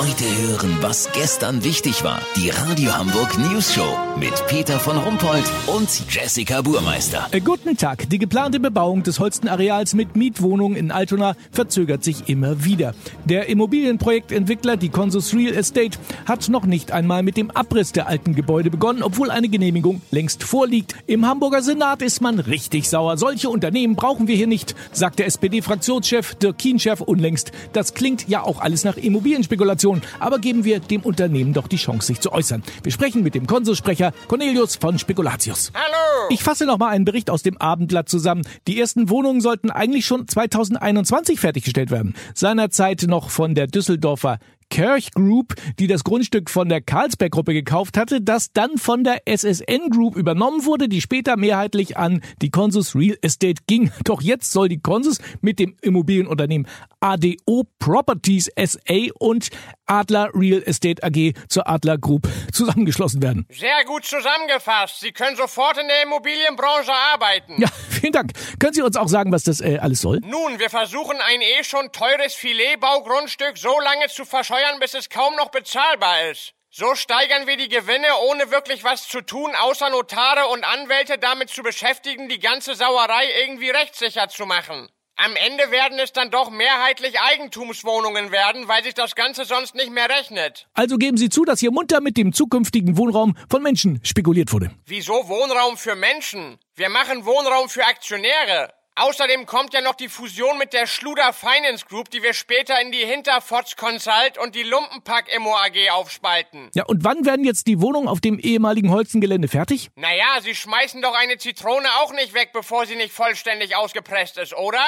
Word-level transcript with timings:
Heute 0.00 0.24
hören, 0.24 0.78
was 0.80 1.10
gestern 1.12 1.62
wichtig 1.62 2.02
war. 2.04 2.22
Die 2.34 2.48
Radio 2.48 2.96
Hamburg 2.96 3.36
News 3.36 3.74
Show 3.74 3.98
mit 4.18 4.32
Peter 4.46 4.80
von 4.80 4.96
Rumpold 4.96 5.44
und 5.66 5.90
Jessica 6.08 6.62
Burmeister. 6.62 7.26
Äh, 7.32 7.40
guten 7.40 7.76
Tag. 7.76 8.08
Die 8.08 8.18
geplante 8.18 8.60
Bebauung 8.60 9.02
des 9.02 9.20
Holstenareals 9.20 9.92
mit 9.92 10.16
Mietwohnungen 10.16 10.78
in 10.78 10.90
Altona 10.90 11.36
verzögert 11.52 12.02
sich 12.02 12.30
immer 12.30 12.64
wieder. 12.64 12.94
Der 13.26 13.50
Immobilienprojektentwickler, 13.50 14.78
die 14.78 14.88
Consus 14.88 15.34
Real 15.34 15.54
Estate, 15.54 15.98
hat 16.24 16.48
noch 16.48 16.64
nicht 16.64 16.92
einmal 16.92 17.22
mit 17.22 17.36
dem 17.36 17.50
Abriss 17.50 17.92
der 17.92 18.06
alten 18.06 18.34
Gebäude 18.34 18.70
begonnen, 18.70 19.02
obwohl 19.02 19.30
eine 19.30 19.50
Genehmigung 19.50 20.00
längst 20.10 20.44
vorliegt. 20.44 20.94
Im 21.08 21.26
Hamburger 21.26 21.60
Senat 21.60 22.00
ist 22.00 22.22
man 22.22 22.38
richtig 22.38 22.88
sauer. 22.88 23.18
Solche 23.18 23.50
Unternehmen 23.50 23.96
brauchen 23.96 24.28
wir 24.28 24.36
hier 24.36 24.46
nicht, 24.46 24.74
sagt 24.92 25.18
der 25.18 25.26
SPD-Fraktionschef 25.26 26.36
Dirk 26.36 26.56
Kienchef 26.56 27.02
unlängst. 27.02 27.52
Das 27.74 27.92
klingt 27.92 28.28
ja 28.28 28.42
auch 28.42 28.62
alles 28.62 28.84
nach 28.84 28.96
Immobilienspekulation, 28.96 29.89
aber 30.18 30.38
geben 30.38 30.64
wir 30.64 30.80
dem 30.80 31.02
Unternehmen 31.02 31.52
doch 31.52 31.68
die 31.68 31.76
Chance, 31.76 32.08
sich 32.08 32.20
zu 32.20 32.32
äußern. 32.32 32.62
Wir 32.82 32.92
sprechen 32.92 33.22
mit 33.22 33.34
dem 33.34 33.46
Konsulsprecher 33.46 34.12
Cornelius 34.28 34.76
von 34.76 34.98
Spekulatius. 34.98 35.72
Hallo! 35.74 36.28
Ich 36.30 36.42
fasse 36.42 36.66
noch 36.66 36.78
mal 36.78 36.88
einen 36.88 37.04
Bericht 37.04 37.30
aus 37.30 37.42
dem 37.42 37.56
Abendblatt 37.58 38.08
zusammen. 38.08 38.42
Die 38.66 38.78
ersten 38.78 39.08
Wohnungen 39.08 39.40
sollten 39.40 39.70
eigentlich 39.70 40.06
schon 40.06 40.28
2021 40.28 41.40
fertiggestellt 41.40 41.90
werden. 41.90 42.14
Seinerzeit 42.34 43.04
noch 43.08 43.30
von 43.30 43.54
der 43.54 43.66
Düsseldorfer 43.66 44.38
Kirch 44.70 45.10
Group, 45.12 45.54
die 45.78 45.86
das 45.86 46.04
Grundstück 46.04 46.48
von 46.48 46.68
der 46.68 46.80
Carlsberg 46.80 47.32
Gruppe 47.32 47.52
gekauft 47.52 47.96
hatte, 47.96 48.20
das 48.20 48.52
dann 48.52 48.78
von 48.78 49.04
der 49.04 49.22
SSN 49.26 49.90
Group 49.90 50.16
übernommen 50.16 50.64
wurde, 50.64 50.88
die 50.88 51.00
später 51.00 51.36
mehrheitlich 51.36 51.96
an 51.96 52.22
die 52.40 52.50
Consus 52.50 52.94
Real 52.94 53.18
Estate 53.20 53.62
ging. 53.66 53.90
Doch 54.04 54.22
jetzt 54.22 54.52
soll 54.52 54.68
die 54.68 54.80
Consus 54.80 55.18
mit 55.40 55.58
dem 55.58 55.76
Immobilienunternehmen 55.82 56.66
ADO 57.00 57.64
Properties 57.78 58.50
SA 58.56 59.12
und 59.18 59.48
Adler 59.86 60.30
Real 60.34 60.62
Estate 60.64 61.02
AG 61.02 61.34
zur 61.48 61.68
Adler 61.68 61.98
Group 61.98 62.28
zusammengeschlossen 62.52 63.22
werden. 63.22 63.46
Sehr 63.50 63.84
gut 63.86 64.04
zusammengefasst. 64.04 65.00
Sie 65.00 65.12
können 65.12 65.36
sofort 65.36 65.78
in 65.78 65.88
der 65.88 66.04
Immobilienbranche 66.04 66.92
arbeiten. 67.12 67.60
Ja, 67.60 67.68
vielen 68.00 68.12
Dank. 68.12 68.32
Können 68.58 68.72
Sie 68.72 68.82
uns 68.82 68.96
auch 68.96 69.08
sagen, 69.08 69.32
was 69.32 69.44
das 69.44 69.60
äh, 69.60 69.78
alles 69.78 70.00
soll? 70.00 70.20
Nun, 70.24 70.58
wir 70.58 70.70
versuchen 70.70 71.18
ein 71.20 71.40
eh 71.40 71.64
schon 71.64 71.92
teures 71.92 72.34
Filetbaugrundstück 72.34 73.58
so 73.58 73.78
lange 73.80 74.08
zu 74.08 74.24
verscheuern, 74.24 74.80
bis 74.80 74.94
es 74.94 75.08
kaum 75.08 75.36
noch 75.36 75.50
bezahlbar 75.50 76.30
ist. 76.30 76.54
So 76.72 76.94
steigern 76.94 77.48
wir 77.48 77.56
die 77.56 77.68
Gewinne, 77.68 78.06
ohne 78.28 78.52
wirklich 78.52 78.84
was 78.84 79.08
zu 79.08 79.22
tun, 79.22 79.50
außer 79.60 79.90
Notare 79.90 80.46
und 80.46 80.64
Anwälte 80.64 81.18
damit 81.18 81.50
zu 81.50 81.62
beschäftigen, 81.62 82.28
die 82.28 82.38
ganze 82.38 82.76
Sauerei 82.76 83.24
irgendwie 83.42 83.70
rechtssicher 83.70 84.28
zu 84.28 84.46
machen. 84.46 84.88
Am 85.22 85.36
Ende 85.36 85.70
werden 85.70 85.98
es 85.98 86.14
dann 86.14 86.30
doch 86.30 86.50
mehrheitlich 86.50 87.20
Eigentumswohnungen 87.20 88.32
werden, 88.32 88.68
weil 88.68 88.82
sich 88.82 88.94
das 88.94 89.14
Ganze 89.14 89.44
sonst 89.44 89.74
nicht 89.74 89.90
mehr 89.90 90.08
rechnet. 90.08 90.66
Also 90.72 90.96
geben 90.96 91.18
Sie 91.18 91.28
zu, 91.28 91.44
dass 91.44 91.60
hier 91.60 91.70
munter 91.70 92.00
mit 92.00 92.16
dem 92.16 92.32
zukünftigen 92.32 92.96
Wohnraum 92.96 93.36
von 93.50 93.62
Menschen 93.62 94.00
spekuliert 94.02 94.50
wurde. 94.50 94.70
Wieso 94.86 95.28
Wohnraum 95.28 95.76
für 95.76 95.94
Menschen? 95.94 96.58
Wir 96.74 96.88
machen 96.88 97.26
Wohnraum 97.26 97.68
für 97.68 97.84
Aktionäre. 97.84 98.72
Außerdem 99.00 99.46
kommt 99.46 99.72
ja 99.72 99.80
noch 99.80 99.94
die 99.94 100.10
Fusion 100.10 100.58
mit 100.58 100.74
der 100.74 100.86
Schluder 100.86 101.32
Finance 101.32 101.86
Group, 101.88 102.10
die 102.10 102.22
wir 102.22 102.34
später 102.34 102.78
in 102.82 102.92
die 102.92 102.98
Hinterfots 102.98 103.76
Consult 103.76 104.36
und 104.36 104.54
die 104.54 104.62
Lumpenpack 104.62 105.34
Immo 105.34 105.56
AG 105.56 105.90
aufspalten. 105.92 106.68
Ja, 106.74 106.84
und 106.84 107.02
wann 107.02 107.24
werden 107.24 107.46
jetzt 107.46 107.66
die 107.66 107.80
Wohnungen 107.80 108.08
auf 108.08 108.20
dem 108.20 108.38
ehemaligen 108.38 108.90
Holzengelände 108.90 109.48
fertig? 109.48 109.88
Naja, 109.96 110.42
Sie 110.42 110.54
schmeißen 110.54 111.00
doch 111.00 111.14
eine 111.14 111.38
Zitrone 111.38 111.88
auch 112.02 112.12
nicht 112.12 112.34
weg, 112.34 112.50
bevor 112.52 112.84
sie 112.84 112.94
nicht 112.94 113.14
vollständig 113.14 113.74
ausgepresst 113.74 114.36
ist, 114.36 114.54
oder? 114.54 114.84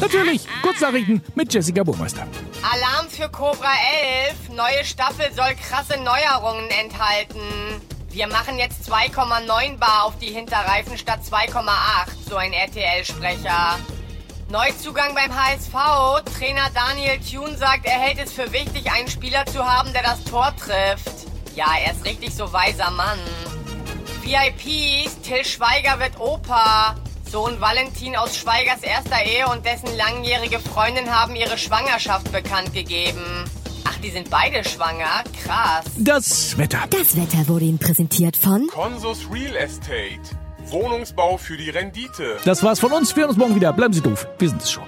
Natürlich. 0.00 0.46
Kurznachrichten 0.62 1.24
mit 1.34 1.52
Jessica 1.52 1.82
Burmeister. 1.82 2.24
Alarm 2.62 3.10
für 3.10 3.28
Cobra 3.28 3.72
11. 4.28 4.50
Neue 4.50 4.84
Staffel 4.84 5.32
soll 5.34 5.56
krasse 5.56 6.00
Neuerungen 6.00 6.70
enthalten. 6.70 7.80
Wir 8.12 8.26
machen 8.26 8.58
jetzt 8.58 8.90
2,9 8.90 9.78
Bar 9.78 10.02
auf 10.04 10.18
die 10.18 10.32
Hinterreifen 10.32 10.98
statt 10.98 11.20
2,8, 11.24 12.28
so 12.28 12.34
ein 12.34 12.52
RTL-Sprecher. 12.52 13.78
Neuzugang 14.48 15.14
beim 15.14 15.32
HSV. 15.32 15.72
Trainer 16.36 16.70
Daniel 16.74 17.20
Thune 17.20 17.56
sagt, 17.56 17.86
er 17.86 18.00
hält 18.00 18.18
es 18.18 18.32
für 18.32 18.52
wichtig, 18.52 18.90
einen 18.90 19.08
Spieler 19.08 19.46
zu 19.46 19.64
haben, 19.64 19.92
der 19.92 20.02
das 20.02 20.24
Tor 20.24 20.52
trifft. 20.56 21.28
Ja, 21.54 21.68
er 21.84 21.92
ist 21.92 22.04
richtig 22.04 22.34
so 22.34 22.52
weiser 22.52 22.90
Mann. 22.90 23.20
VIPs, 24.22 25.20
Till 25.22 25.44
Schweiger 25.44 26.00
wird 26.00 26.18
Opa. 26.18 26.96
Sohn 27.30 27.60
Valentin 27.60 28.16
aus 28.16 28.36
Schweigers 28.36 28.82
erster 28.82 29.22
Ehe 29.22 29.46
und 29.46 29.64
dessen 29.64 29.96
langjährige 29.96 30.58
Freundin 30.58 31.14
haben 31.14 31.36
ihre 31.36 31.56
Schwangerschaft 31.56 32.32
bekannt 32.32 32.74
gegeben. 32.74 33.48
Ach, 33.84 33.96
die 33.98 34.10
sind 34.10 34.30
beide 34.30 34.62
schwanger? 34.68 35.24
Krass. 35.44 35.84
Das 35.98 36.56
Wetter. 36.58 36.80
Das 36.90 37.16
Wetter 37.16 37.48
wurde 37.48 37.64
Ihnen 37.64 37.78
präsentiert 37.78 38.36
von 38.36 38.66
Consus 38.68 39.26
Real 39.32 39.56
Estate. 39.56 40.20
Wohnungsbau 40.66 41.36
für 41.36 41.56
die 41.56 41.70
Rendite. 41.70 42.36
Das 42.44 42.62
war's 42.62 42.78
von 42.80 42.92
uns. 42.92 43.14
Wir 43.16 43.22
hören 43.22 43.30
uns 43.30 43.38
morgen 43.38 43.54
wieder. 43.54 43.72
Bleiben 43.72 43.92
Sie 43.92 44.00
doof. 44.00 44.26
Wir 44.38 44.48
sind 44.48 44.62
es 44.62 44.70
schon. 44.70 44.84